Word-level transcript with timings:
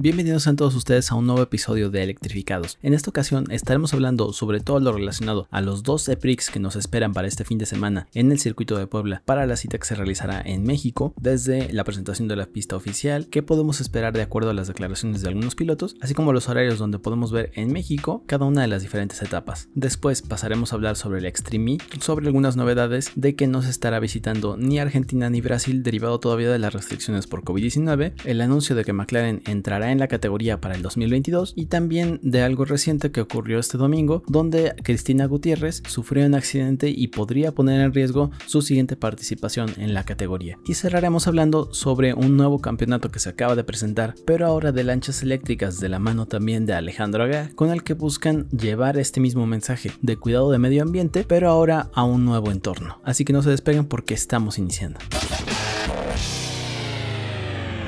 Bienvenidos 0.00 0.46
a 0.46 0.54
todos 0.54 0.76
ustedes 0.76 1.10
a 1.10 1.16
un 1.16 1.26
nuevo 1.26 1.42
episodio 1.42 1.90
de 1.90 2.04
Electrificados. 2.04 2.78
En 2.82 2.94
esta 2.94 3.10
ocasión 3.10 3.50
estaremos 3.50 3.92
hablando 3.94 4.32
sobre 4.32 4.60
todo 4.60 4.78
lo 4.78 4.92
relacionado 4.92 5.48
a 5.50 5.60
los 5.60 5.82
dos 5.82 6.08
EPRIX 6.08 6.50
que 6.50 6.60
nos 6.60 6.76
esperan 6.76 7.12
para 7.12 7.26
este 7.26 7.42
fin 7.42 7.58
de 7.58 7.66
semana 7.66 8.06
en 8.14 8.30
el 8.30 8.38
circuito 8.38 8.78
de 8.78 8.86
Puebla 8.86 9.22
para 9.24 9.44
la 9.44 9.56
cita 9.56 9.76
que 9.76 9.88
se 9.88 9.96
realizará 9.96 10.40
en 10.40 10.62
México, 10.62 11.14
desde 11.20 11.72
la 11.72 11.82
presentación 11.82 12.28
de 12.28 12.36
la 12.36 12.46
pista 12.46 12.76
oficial, 12.76 13.26
qué 13.26 13.42
podemos 13.42 13.80
esperar 13.80 14.12
de 14.12 14.22
acuerdo 14.22 14.50
a 14.50 14.54
las 14.54 14.68
declaraciones 14.68 15.20
de 15.22 15.30
algunos 15.30 15.56
pilotos, 15.56 15.96
así 16.00 16.14
como 16.14 16.32
los 16.32 16.48
horarios 16.48 16.78
donde 16.78 17.00
podemos 17.00 17.32
ver 17.32 17.50
en 17.56 17.72
México 17.72 18.22
cada 18.26 18.44
una 18.46 18.62
de 18.62 18.68
las 18.68 18.82
diferentes 18.82 19.20
etapas. 19.20 19.68
Después 19.74 20.22
pasaremos 20.22 20.72
a 20.72 20.76
hablar 20.76 20.94
sobre 20.94 21.18
el 21.18 21.26
Extreme 21.26 21.78
sobre 21.98 22.28
algunas 22.28 22.54
novedades 22.56 23.10
de 23.16 23.34
que 23.34 23.48
no 23.48 23.62
se 23.62 23.70
estará 23.70 23.98
visitando 23.98 24.56
ni 24.56 24.78
Argentina 24.78 25.28
ni 25.28 25.40
Brasil 25.40 25.82
derivado 25.82 26.20
todavía 26.20 26.52
de 26.52 26.60
las 26.60 26.72
restricciones 26.72 27.26
por 27.26 27.42
COVID-19, 27.42 28.12
el 28.26 28.40
anuncio 28.40 28.76
de 28.76 28.84
que 28.84 28.92
McLaren 28.92 29.42
entrará 29.44 29.87
en 29.90 29.98
la 29.98 30.08
categoría 30.08 30.60
para 30.60 30.74
el 30.74 30.82
2022 30.82 31.52
y 31.56 31.66
también 31.66 32.20
de 32.22 32.42
algo 32.42 32.64
reciente 32.64 33.10
que 33.10 33.20
ocurrió 33.20 33.58
este 33.58 33.78
domingo 33.78 34.22
donde 34.26 34.74
Cristina 34.82 35.26
Gutiérrez 35.26 35.82
sufrió 35.86 36.26
un 36.26 36.34
accidente 36.34 36.90
y 36.90 37.08
podría 37.08 37.52
poner 37.52 37.80
en 37.80 37.92
riesgo 37.92 38.30
su 38.46 38.62
siguiente 38.62 38.96
participación 38.96 39.70
en 39.76 39.94
la 39.94 40.04
categoría. 40.04 40.58
Y 40.66 40.74
cerraremos 40.74 41.26
hablando 41.26 41.72
sobre 41.72 42.14
un 42.14 42.36
nuevo 42.36 42.58
campeonato 42.60 43.10
que 43.10 43.18
se 43.18 43.30
acaba 43.30 43.56
de 43.56 43.64
presentar, 43.64 44.14
pero 44.24 44.46
ahora 44.46 44.72
de 44.72 44.84
lanchas 44.84 45.22
eléctricas 45.22 45.80
de 45.80 45.88
la 45.88 45.98
mano 45.98 46.26
también 46.26 46.66
de 46.66 46.74
Alejandro 46.74 47.24
Agá, 47.24 47.50
con 47.54 47.70
el 47.70 47.82
que 47.82 47.94
buscan 47.94 48.48
llevar 48.50 48.98
este 48.98 49.20
mismo 49.20 49.46
mensaje 49.46 49.92
de 50.02 50.16
cuidado 50.16 50.50
de 50.50 50.58
medio 50.58 50.82
ambiente, 50.82 51.24
pero 51.26 51.48
ahora 51.48 51.90
a 51.94 52.04
un 52.04 52.24
nuevo 52.24 52.50
entorno. 52.50 53.00
Así 53.04 53.24
que 53.24 53.32
no 53.32 53.42
se 53.42 53.50
despeguen 53.50 53.86
porque 53.86 54.14
estamos 54.14 54.58
iniciando. 54.58 54.98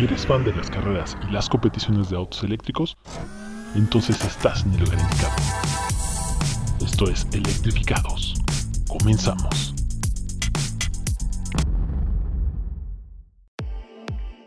¿Eres 0.01 0.25
fan 0.25 0.43
de 0.45 0.55
las 0.55 0.71
carreras 0.71 1.15
y 1.29 1.31
las 1.31 1.47
competiciones 1.47 2.09
de 2.09 2.17
autos 2.17 2.43
eléctricos? 2.43 2.97
Entonces 3.75 4.19
estás 4.25 4.65
en 4.65 4.73
el 4.73 4.81
lugar 4.81 4.99
indicado. 4.99 5.35
Esto 6.81 7.11
es 7.11 7.27
Electrificados. 7.35 8.35
Comenzamos. 8.89 9.80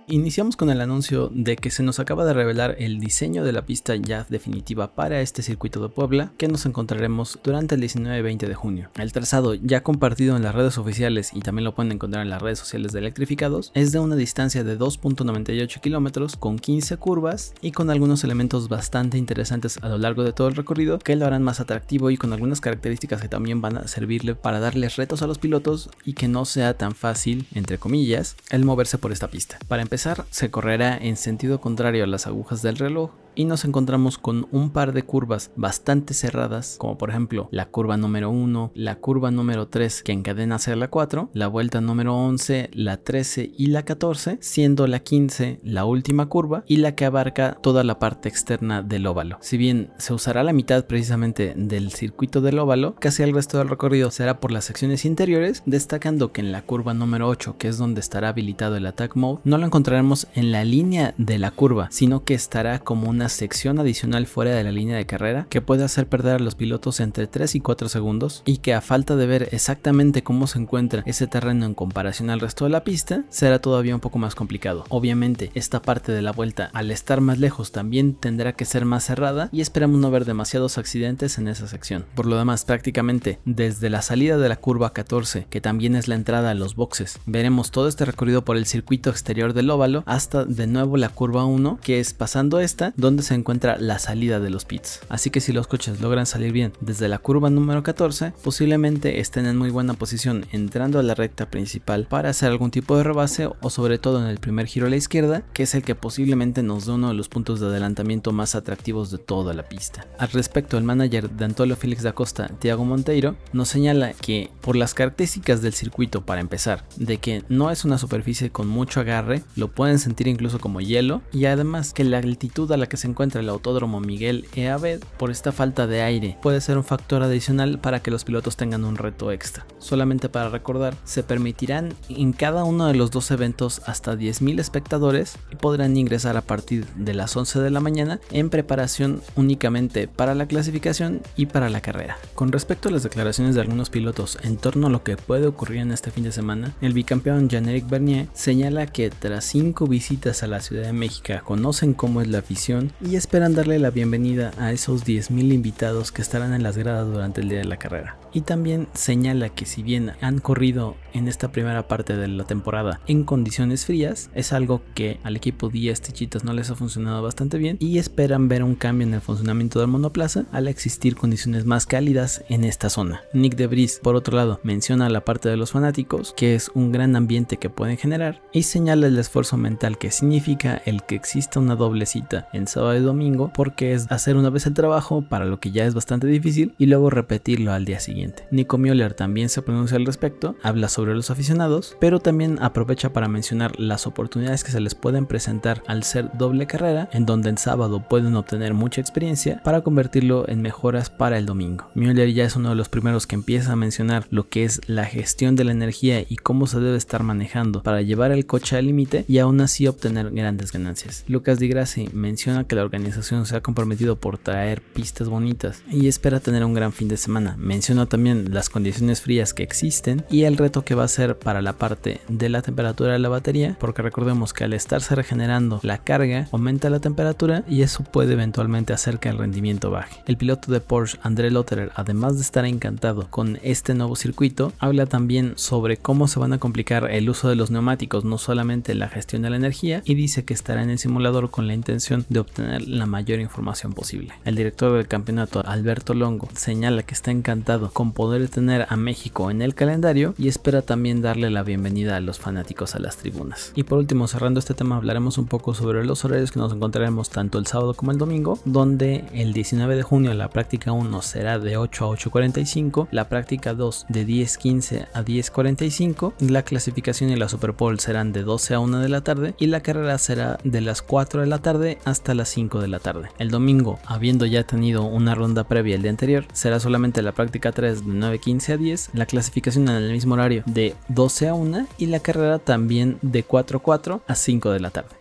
Iniciamos 0.08 0.58
con 0.58 0.70
el 0.70 0.82
anuncio 0.82 1.32
de 1.34 1.56
que 1.56 1.72
se 1.72 1.82
nos 1.82 1.98
acaba 2.00 2.26
de 2.26 2.34
revelar 2.34 2.76
el 2.78 3.00
diseño 3.00 3.46
de 3.46 3.54
la 3.54 3.66
pista 3.66 3.96
ya 3.96 4.26
definitiva 4.30 4.94
para 4.96 5.22
este 5.22 5.42
circuito 5.42 5.82
de 5.82 5.88
Puebla 5.88 6.34
que 6.38 6.50
nos 6.50 6.66
encontraremos 6.66 7.40
durante 7.42 7.76
el 7.76 7.82
19 7.82 8.20
y 8.20 8.22
20 8.22 8.48
de 8.50 8.54
junio. 8.54 8.90
El 8.96 9.14
trazado 9.14 9.54
ya 9.54 9.82
compartido 9.82 10.36
en 10.36 10.44
las 10.44 10.56
redes 10.56 10.78
oficiales 10.78 11.32
y 11.34 11.40
también 11.40 11.64
lo 11.64 11.74
pueden 11.74 11.94
encontrar 11.94 12.24
en 12.24 12.30
las 12.30 12.42
redes 12.42 12.60
sociales 12.60 12.92
de 12.92 13.00
Electrificados 13.00 13.72
es 13.76 13.94
de 13.94 14.00
una 14.00 14.18
distancia 14.18 14.66
de 14.66 14.78
2.98 14.78 15.80
kilómetros 15.80 16.36
con 16.36 16.60
15 16.60 16.98
curvas 16.98 17.54
y 17.62 17.72
con 17.72 17.90
algunos 17.90 18.26
elementos 18.26 18.68
bastante 18.68 19.18
interesantes 19.18 19.78
a 19.82 19.88
lo 19.88 19.98
largo 19.98 20.24
de 20.24 20.34
todo 20.34 20.50
el 20.50 20.56
recorrido 20.56 21.00
que 21.00 21.16
lo 21.16 21.26
harán 21.26 21.44
más 21.44 21.62
atractivo 21.62 22.12
y 22.12 22.18
con 22.18 22.34
algunas 22.34 22.60
características 22.60 23.22
que 23.22 23.30
también 23.30 23.62
van 23.62 23.78
a 23.78 23.88
servirle 23.88 24.36
para 24.36 24.60
darles 24.60 24.98
retos 24.98 25.22
a 25.22 25.28
los 25.28 25.38
pilotos 25.38 25.90
y 26.04 26.14
que 26.14 26.28
no 26.28 26.44
sea 26.44 26.74
tan 26.74 26.94
fácil, 26.94 27.48
entre 27.56 27.78
comillas, 27.78 28.36
el 28.50 28.66
moverse 28.66 28.98
por 28.98 29.14
esta 29.14 29.30
pista. 29.30 29.58
Para 29.70 29.82
empezar, 29.94 30.26
se 30.32 30.50
correrá 30.50 30.98
en 30.98 31.18
sentido 31.18 31.62
contrario 31.62 32.04
a 32.04 32.08
las 32.08 32.26
agujas 32.26 32.64
del 32.64 32.78
reloj 32.78 33.12
y 33.36 33.46
nos 33.46 33.66
encontramos 33.66 34.18
con 34.18 34.48
un 34.52 34.70
par 34.70 34.94
de 34.94 35.04
curvas 35.04 35.52
bastante 35.56 36.14
cerradas, 36.14 36.76
como 36.78 36.98
por 36.98 37.10
ejemplo 37.10 37.48
la 37.52 37.68
curva 37.68 37.98
número 37.98 38.30
1, 38.30 38.72
la 38.76 38.96
curva 38.96 39.32
número 39.32 39.68
3 39.68 40.04
que 40.04 40.12
encadena 40.12 40.56
hacia 40.56 40.76
la 40.76 40.90
4, 40.90 41.30
la 41.34 41.48
vuelta 41.48 41.82
número 41.82 42.16
11, 42.16 42.70
la 42.74 42.98
13 42.98 43.52
y 43.58 43.68
la 43.68 43.84
14, 43.84 44.38
siendo 44.42 44.88
la 44.88 45.00
15 45.00 45.60
la 45.64 45.86
última 45.86 46.28
curva 46.28 46.64
y 46.68 46.78
la 46.78 46.96
que 46.96 47.06
abarca 47.06 47.58
toda 47.62 47.84
la 47.84 48.00
parte 48.00 48.30
externa 48.30 48.82
del 48.82 49.08
óvalo. 49.08 49.38
Si 49.42 49.58
bien 49.58 49.92
se 49.98 50.14
usará 50.14 50.44
la 50.44 50.54
mitad 50.54 50.86
precisamente 50.86 51.54
del 51.56 51.92
circuito 51.92 52.42
del 52.42 52.60
óvalo, 52.60 52.96
casi 52.96 53.24
el 53.24 53.34
resto 53.34 53.58
del 53.58 53.70
recorrido 53.70 54.12
será 54.12 54.40
por 54.40 54.52
las 54.52 54.66
secciones 54.66 55.06
interiores, 55.06 55.64
destacando 55.66 56.32
que 56.32 56.42
en 56.42 56.52
la 56.52 56.62
curva 56.62 56.94
número 56.94 57.28
8, 57.28 57.56
que 57.58 57.68
es 57.68 57.78
donde 57.78 58.02
estará 58.02 58.30
habilitado 58.30 58.76
el 58.76 58.86
attack 58.86 59.16
mode, 59.16 59.42
no 59.44 59.58
lo 59.58 59.66
encontraremos 59.66 60.28
en 60.36 60.52
la 60.52 60.64
línea 60.64 61.14
de 61.18 61.40
la 61.40 61.52
curva, 61.52 61.88
sino 61.92 62.24
que 62.24 62.34
estará 62.34 62.80
como 62.80 63.10
una 63.10 63.23
sección 63.30 63.80
adicional 63.80 64.28
fuera 64.28 64.52
de 64.52 64.64
la 64.64 64.72
línea 64.72 64.98
de 64.98 65.06
carrera 65.06 65.48
que 65.50 65.62
puede 65.62 65.84
hacer 65.84 66.08
perder 66.08 66.36
a 66.36 66.40
los 66.40 66.56
pilotos 66.56 67.00
entre 67.00 67.28
3 67.28 67.56
y 67.56 67.60
4 67.60 67.90
segundos 67.90 68.44
y 68.46 68.58
que 68.58 68.74
a 68.74 68.82
falta 68.82 69.16
de 69.16 69.26
ver 69.26 69.50
exactamente 69.52 70.24
cómo 70.24 70.48
se 70.48 70.60
encuentra 70.60 71.04
ese 71.06 71.28
terreno 71.28 71.66
en 71.66 71.74
comparación 71.74 72.30
al 72.30 72.40
resto 72.40 72.66
de 72.66 72.72
la 72.72 72.84
pista 72.84 73.24
será 73.30 73.60
todavía 73.60 73.96
un 73.96 74.02
poco 74.02 74.18
más 74.18 74.36
complicado. 74.36 74.86
Obviamente 74.90 75.52
esta 75.54 75.82
parte 75.82 76.12
de 76.12 76.22
la 76.22 76.32
vuelta 76.32 76.70
al 76.74 76.92
estar 76.92 77.22
más 77.22 77.40
lejos 77.40 77.72
también 77.72 78.16
tendrá 78.16 78.54
que 78.54 78.66
ser 78.66 78.86
más 78.86 79.04
cerrada 79.04 79.50
y 79.52 79.62
esperamos 79.62 80.00
no 80.00 80.12
ver 80.12 80.26
demasiados 80.26 80.78
accidentes 80.78 81.38
en 81.38 81.48
esa 81.48 81.68
sección. 81.68 82.06
Por 82.16 82.26
lo 82.26 82.38
demás 82.38 82.66
prácticamente 82.66 83.40
desde 83.46 83.90
la 83.90 84.02
salida 84.02 84.38
de 84.38 84.50
la 84.50 84.56
curva 84.56 84.94
14 84.94 85.48
que 85.50 85.62
también 85.62 85.96
es 85.96 86.08
la 86.08 86.16
entrada 86.16 86.52
a 86.52 86.56
los 86.56 86.76
boxes 86.76 87.20
veremos 87.26 87.72
todo 87.72 87.88
este 87.88 88.06
recorrido 88.06 88.44
por 88.44 88.58
el 88.58 88.66
circuito 88.66 89.10
exterior 89.10 89.54
del 89.54 89.70
óvalo 89.70 90.04
hasta 90.06 90.46
de 90.46 90.66
nuevo 90.66 90.98
la 90.98 91.10
curva 91.10 91.46
1 91.46 91.80
que 91.82 92.00
es 92.00 92.14
pasando 92.14 92.60
esta 92.60 92.94
donde 92.98 93.13
se 93.22 93.36
encuentra 93.36 93.78
la 93.78 94.00
salida 94.00 94.40
de 94.40 94.50
los 94.50 94.66
pits. 94.66 95.02
Así 95.10 95.30
que 95.30 95.42
si 95.42 95.54
los 95.54 95.68
coches 95.68 96.02
logran 96.02 96.26
salir 96.26 96.52
bien 96.52 96.74
desde 96.82 97.08
la 97.08 97.20
curva 97.20 97.50
número 97.50 97.84
14, 97.84 98.34
posiblemente 98.44 99.20
estén 99.20 99.46
en 99.46 99.58
muy 99.58 99.70
buena 99.70 99.94
posición 99.94 100.46
entrando 100.52 101.00
a 101.00 101.04
la 101.04 101.16
recta 101.16 101.50
principal 101.50 102.08
para 102.10 102.30
hacer 102.30 102.50
algún 102.50 102.72
tipo 102.72 102.98
de 102.98 103.04
rebase 103.04 103.50
o 103.62 103.70
sobre 103.70 104.00
todo 104.00 104.22
en 104.22 104.28
el 104.30 104.40
primer 104.40 104.68
giro 104.68 104.88
a 104.88 104.90
la 104.90 104.96
izquierda, 104.96 105.44
que 105.54 105.64
es 105.64 105.76
el 105.76 105.84
que 105.84 105.96
posiblemente 105.96 106.64
nos 106.64 106.86
dé 106.86 106.94
uno 106.94 107.10
de 107.10 107.14
los 107.14 107.30
puntos 107.30 107.60
de 107.60 107.68
adelantamiento 107.68 108.32
más 108.32 108.56
atractivos 108.56 109.12
de 109.12 109.18
toda 109.18 109.54
la 109.54 109.64
pista. 109.64 110.08
Al 110.18 110.30
respecto, 110.30 110.78
el 110.78 110.84
manager 110.84 111.30
de 111.30 111.46
Antonio 111.46 111.76
Félix 111.76 112.04
da 112.04 112.14
Costa, 112.14 112.48
Tiago 112.60 112.86
Monteiro, 112.86 113.36
nos 113.52 113.70
señala 113.70 114.14
que 114.14 114.50
por 114.62 114.76
las 114.76 114.94
características 114.94 115.62
del 115.62 115.74
circuito 115.74 116.26
para 116.26 116.42
empezar, 116.42 116.86
de 116.96 117.18
que 117.18 117.44
no 117.50 117.72
es 117.72 117.86
una 117.86 117.98
superficie 117.98 118.50
con 118.50 118.68
mucho 118.68 119.00
agarre, 119.00 119.44
lo 119.56 119.70
pueden 119.70 120.00
sentir 120.00 120.28
incluso 120.28 120.60
como 120.60 120.82
hielo 120.82 121.22
y 121.32 121.46
además 121.46 121.94
que 121.94 122.04
la 122.04 122.18
altitud 122.18 122.72
a 122.72 122.78
la 122.78 122.88
que 122.88 122.98
se 122.98 123.03
encuentra 123.08 123.42
el 123.42 123.50
autódromo 123.50 124.00
Miguel 124.00 124.46
E. 124.56 124.70
Abed 124.70 125.02
por 125.18 125.32
esta 125.32 125.52
falta 125.52 125.88
de 125.88 126.02
aire 126.02 126.38
puede 126.42 126.62
ser 126.62 126.78
un 126.78 126.84
factor 126.84 127.24
adicional 127.24 127.80
para 127.80 128.02
que 128.02 128.12
los 128.12 128.24
pilotos 128.24 128.58
tengan 128.58 128.86
un 128.86 128.98
reto 128.98 129.32
extra. 129.32 129.66
Solamente 129.80 130.30
para 130.30 130.50
recordar, 130.50 130.96
se 131.04 131.24
permitirán 131.24 131.94
en 132.10 132.34
cada 132.34 132.64
uno 132.64 132.88
de 132.88 132.96
los 132.96 133.12
dos 133.12 133.32
eventos 133.32 133.82
hasta 133.86 134.16
10.000 134.16 134.60
espectadores 134.60 135.38
y 135.52 135.56
podrán 135.56 135.98
ingresar 135.98 136.38
a 136.38 136.42
partir 136.42 136.86
de 136.96 137.14
las 137.14 137.36
11 137.36 137.60
de 137.60 137.72
la 137.72 137.80
mañana 137.80 138.20
en 138.32 138.50
preparación 138.50 139.22
únicamente 139.36 140.08
para 140.08 140.36
la 140.36 140.48
clasificación 140.48 141.22
y 141.36 141.48
para 141.48 141.70
la 141.70 141.82
carrera. 141.82 142.18
Con 142.36 142.52
respecto 142.52 142.90
a 142.90 142.92
las 142.92 143.04
declaraciones 143.04 143.56
de 143.56 143.62
algunos 143.62 143.90
pilotos 143.90 144.38
en 144.44 144.58
torno 144.58 144.88
a 144.88 144.90
lo 144.90 145.04
que 145.04 145.18
puede 145.18 145.48
ocurrir 145.48 145.80
en 145.80 145.92
este 145.92 146.12
fin 146.12 146.24
de 146.24 146.32
semana, 146.32 146.74
el 146.82 146.94
bicampeón 146.94 147.50
Jean-Éric 147.50 147.90
Bernier 147.90 148.28
señala 148.34 148.86
que 148.86 149.10
tras 149.10 149.46
cinco 149.46 149.88
visitas 149.88 150.44
a 150.44 150.48
la 150.48 150.62
Ciudad 150.62 150.84
de 150.84 150.94
México 150.94 151.34
conocen 151.44 151.94
cómo 151.94 152.22
es 152.22 152.28
la 152.28 152.40
afición 152.40 152.93
y 153.02 153.16
esperan 153.16 153.56
darle 153.56 153.80
la 153.80 153.90
bienvenida 153.90 154.52
a 154.58 154.72
esos 154.72 155.06
10.000 155.06 155.54
invitados 155.54 156.12
que 156.12 156.22
estarán 156.22 156.54
en 156.54 156.64
las 156.64 156.78
gradas 156.78 157.08
durante 157.08 157.42
el 157.42 157.50
día 157.50 157.60
de 157.60 157.66
la 157.66 157.78
carrera. 157.78 158.18
Y 158.34 158.42
también 158.42 158.88
señala 158.94 159.50
que 159.50 159.66
si 159.66 159.84
bien 159.84 160.14
han 160.22 160.40
corrido 160.40 160.96
en 161.14 161.28
esta 161.28 161.52
primera 161.52 161.88
parte 161.88 162.16
de 162.16 162.28
la 162.28 162.44
temporada 162.44 163.00
en 163.08 163.24
condiciones 163.24 163.86
frías, 163.86 164.30
es 164.34 164.54
algo 164.54 164.82
que 164.96 165.20
al 165.24 165.36
equipo 165.36 165.70
10 165.70 166.02
Tichitas 166.02 166.44
no 166.44 166.54
les 166.54 166.70
ha 166.70 166.76
funcionado 166.76 167.22
bastante 167.22 167.58
bien 167.58 167.78
y 167.80 167.98
esperan 167.98 168.48
ver 168.48 168.64
un 168.64 168.76
cambio 168.76 169.08
en 169.08 169.14
el 169.14 169.22
funcionamiento 169.22 169.80
del 169.80 169.90
monoplaza 169.90 170.46
al 170.52 170.68
existir 170.68 171.16
condiciones 171.16 171.66
más 171.66 171.86
cálidas 171.86 172.44
en 172.50 172.64
esta 172.64 172.90
zona. 172.90 173.22
Nick 173.34 173.56
Debris, 173.56 174.00
por 174.02 174.16
otro 174.16 174.36
lado, 174.38 174.60
menciona 174.64 175.10
la 175.10 175.26
parte 175.26 175.50
de 175.50 175.58
los 175.58 175.72
fanáticos, 175.72 176.34
que 176.36 176.56
es 176.56 176.72
un 176.74 176.92
gran 176.92 177.16
ambiente 177.16 177.58
que 177.58 177.70
pueden 177.70 177.98
generar, 177.98 178.42
y 178.52 178.64
señala 178.64 179.08
el 179.08 179.18
esfuerzo 179.18 179.58
mental 179.58 179.98
que 179.98 180.12
significa 180.12 180.82
el 180.86 181.04
que 181.04 181.16
exista 181.16 181.60
una 181.60 181.76
doble 181.76 182.06
cita 182.06 182.48
en 182.54 182.68
sábado 182.68 182.98
y 182.98 183.02
domingo, 183.02 183.52
porque 183.54 183.94
es 183.94 184.12
hacer 184.12 184.36
una 184.36 184.50
vez 184.50 184.66
el 184.66 184.74
trabajo 184.74 185.24
para 185.28 185.46
lo 185.46 185.60
que 185.60 185.72
ya 185.72 185.86
es 185.86 185.94
bastante 185.94 186.28
difícil 186.28 186.74
y 186.78 186.86
luego 186.86 187.10
repetirlo 187.10 187.74
al 187.74 187.86
día 187.86 188.00
siguiente. 188.00 188.46
Nico 188.52 188.78
Müller 188.78 189.14
también 189.14 189.50
se 189.50 189.62
pronuncia 189.62 189.98
al 189.98 190.06
respecto, 190.06 190.56
habla 190.64 190.90
sobre 190.90 191.03
los 191.12 191.30
aficionados, 191.30 191.98
pero 192.00 192.20
también 192.20 192.58
aprovecha 192.62 193.12
para 193.12 193.28
mencionar 193.28 193.78
las 193.80 194.08
oportunidades 194.08 194.64
que 194.64 194.72
se 194.72 194.80
les 194.80 194.96
pueden 194.96 195.26
presentar 195.26 195.84
al 195.88 196.04
ser 196.04 196.30
doble 196.38 196.68
carrera, 196.68 197.10
en 197.12 197.26
donde 197.26 197.50
en 197.50 197.58
sábado 197.58 198.06
pueden 198.08 198.36
obtener 198.36 198.74
mucha 198.74 199.02
experiencia 199.02 199.62
para 199.64 199.82
convertirlo 199.82 200.48
en 200.48 200.62
mejoras 200.62 201.10
para 201.10 201.38
el 201.38 201.46
domingo. 201.46 201.88
Müller 201.96 202.32
ya 202.34 202.46
es 202.46 202.56
uno 202.56 202.70
de 202.70 202.76
los 202.76 202.90
primeros 202.90 203.28
que 203.28 203.36
empieza 203.36 203.74
a 203.74 203.76
mencionar 203.76 204.26
lo 204.30 204.48
que 204.48 204.64
es 204.64 204.82
la 204.88 205.06
gestión 205.06 205.56
de 205.56 205.66
la 205.66 205.72
energía 205.72 206.22
y 206.22 206.38
cómo 206.38 206.68
se 206.68 206.80
debe 206.80 206.98
estar 206.98 207.24
manejando 207.24 207.84
para 207.84 208.02
llevar 208.02 208.32
el 208.32 208.46
coche 208.46 208.78
al 208.78 208.86
límite 208.86 209.26
y 209.28 209.40
aún 209.40 209.60
así 209.62 209.88
obtener 209.88 210.32
grandes 210.32 210.72
ganancias. 210.72 211.26
Lucas 211.28 211.60
Di 211.60 211.68
Grassi 211.68 212.10
menciona 212.14 212.66
que 212.66 212.76
la 212.76 212.84
organización 212.84 213.46
se 213.46 213.56
ha 213.56 213.62
comprometido 213.62 214.16
por 214.16 214.38
traer 214.38 214.82
pistas 214.82 215.30
bonitas 215.30 215.84
y 215.92 216.08
espera 216.08 216.40
tener 216.40 216.64
un 216.64 216.74
gran 216.74 216.94
fin 216.94 217.08
de 217.08 217.18
semana. 217.18 217.56
Menciona 217.58 218.06
también 218.06 218.54
las 218.54 218.70
condiciones 218.70 219.22
frías 219.22 219.54
que 219.54 219.64
existen 219.64 220.24
y 220.30 220.44
el 220.44 220.58
reto 220.58 220.86
que 220.86 220.93
va 220.96 221.04
a 221.04 221.08
ser 221.08 221.38
para 221.38 221.62
la 221.62 221.74
parte 221.74 222.22
de 222.28 222.50
la 222.50 222.62
temperatura 222.62 223.14
de 223.14 223.20
la 223.20 223.30
batería, 223.30 223.76
porque 223.80 224.02
recordemos 224.02 224.54
que 224.54 224.64
al 224.64 224.74
estarse 224.74 225.16
regenerando 225.16 225.80
la 225.84 225.98
carga 225.98 226.48
aumenta 226.52 226.90
la 226.90 227.00
temperatura 227.00 227.64
y 227.68 227.82
eso 227.82 228.04
puede 228.04 228.34
eventualmente 228.34 228.94
hacer 228.94 229.20
que 229.20 229.30
el 229.30 229.38
rendimiento 229.38 229.92
baje. 229.92 230.22
El 230.28 230.38
piloto 230.38 230.72
de 230.72 230.80
Porsche, 230.80 231.20
André 231.24 231.52
Lotterer, 231.52 231.92
además 231.96 232.36
de 232.36 232.42
estar 232.42 232.66
encantado 232.66 233.28
con 233.30 233.60
este 233.64 233.94
nuevo 233.94 234.16
circuito, 234.16 234.74
habla 234.80 235.06
también 235.06 235.54
sobre 235.56 235.98
cómo 235.98 236.28
se 236.28 236.40
van 236.40 236.54
a 236.54 236.60
complicar 236.60 237.10
el 237.12 237.30
uso 237.30 237.50
de 237.50 237.56
los 237.56 237.72
neumáticos, 237.72 238.26
no 238.26 238.38
solamente 238.38 238.96
la 238.96 239.10
gestión 239.10 239.42
de 239.42 239.50
la 239.50 239.56
energía, 239.56 240.02
y 240.06 240.16
dice 240.16 240.46
que 240.46 240.54
estará 240.54 240.84
en 240.84 240.90
el 240.90 241.00
simulador 241.00 241.50
con 241.50 241.68
la 241.68 241.74
intención 241.74 242.26
de 242.30 242.40
obtener 242.40 242.88
la 242.88 243.06
mayor 243.06 243.40
información 243.40 243.94
posible. 243.94 244.34
El 244.46 244.56
director 244.56 244.96
del 244.96 245.08
campeonato, 245.08 245.64
Alberto 245.66 246.14
Longo, 246.14 246.48
señala 246.56 247.04
que 247.04 247.14
está 247.14 247.32
encantado 247.32 247.92
con 247.92 248.14
poder 248.14 248.48
tener 248.50 248.86
a 248.90 248.96
México 248.96 249.52
en 249.52 249.62
el 249.62 249.76
calendario 249.76 250.36
y 250.38 250.48
espera 250.48 250.82
también 250.84 251.22
darle 251.22 251.50
la 251.50 251.64
bienvenida 251.64 252.16
a 252.16 252.20
los 252.20 252.40
fanáticos 252.40 252.96
a 252.96 253.00
las 253.00 253.18
tribunas. 253.18 253.72
Y 253.76 253.84
por 253.84 254.00
último, 254.00 254.28
cerrando 254.28 254.60
este 254.60 254.74
tema, 254.74 254.98
hablaremos 254.98 255.38
un 255.38 255.48
poco 255.48 255.74
sobre 255.74 256.06
los 256.06 256.24
horarios 256.26 256.52
que 256.52 256.60
nos 256.60 256.74
encontraremos 256.74 257.30
tanto 257.30 257.58
el 257.58 257.68
sábado 257.68 257.94
como 257.94 258.12
el 258.12 258.18
domingo, 258.18 258.60
donde 258.66 259.26
el 259.34 259.54
19 259.54 259.96
de 259.96 260.04
junio 260.04 260.34
la 260.34 260.50
práctica 260.50 260.92
1 260.92 261.22
será 261.22 261.60
de 261.60 261.78
8 261.78 262.06
a 262.06 262.18
8.45, 262.18 263.08
la 263.12 263.30
práctica 263.30 263.74
2 263.74 264.06
de 264.10 264.28
10.15 264.28 265.08
a 265.14 265.24
10.45, 265.24 266.34
la 266.40 266.64
clasificación 266.64 267.30
y 267.30 267.36
la 267.36 267.50
Super 267.50 267.72
Bowl 267.72 268.00
serán 268.00 268.34
de 268.34 268.44
12 268.44 268.74
a 268.76 268.80
1 268.80 269.00
de 269.00 269.10
la 269.10 269.22
tarde 269.22 269.56
y 269.58 269.68
la 269.68 269.82
carrera 269.82 270.18
será 270.18 270.58
de 270.64 270.82
las 270.82 271.02
4 271.02 271.42
de 271.42 271.48
la 271.48 271.60
tarde 271.60 271.98
hasta 272.06 272.34
las 272.34 272.50
5 272.50 272.82
de 272.82 272.88
la 272.88 273.00
tarde. 273.00 273.30
El 273.40 273.50
domingo, 273.50 274.00
habiendo 274.06 274.46
ya 274.46 274.64
tenido 274.64 275.04
una 275.04 275.36
ronda 275.36 275.64
previa 275.66 275.96
el 275.96 276.02
día 276.02 276.12
anterior, 276.12 276.46
será 276.54 276.80
solamente 276.80 277.22
la 277.22 277.32
práctica 277.32 277.72
3 277.72 278.06
de 278.06 278.12
9.15 278.12 278.74
a 278.74 278.78
10, 278.78 279.10
la 279.14 279.26
clasificación 279.26 279.88
en 279.90 279.96
el 279.96 280.12
mismo 280.12 280.34
horario 280.34 280.64
de 280.74 280.96
12 281.10 281.50
a 281.50 281.54
1 281.54 281.88
y 281.98 282.08
la 282.08 282.20
carrera 282.20 282.60
también 282.60 283.18
de 283.22 283.46
4.4 283.46 284.22
a 284.28 284.36
5 284.36 284.72
de 284.72 284.80
la 284.80 284.90
tarde. 284.90 285.16